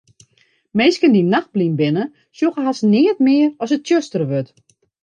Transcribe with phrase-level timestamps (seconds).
[0.77, 2.05] Minsken dy't nachtblyn binne,
[2.35, 4.55] sjogge hast neat mear as it tsjuster wurdt.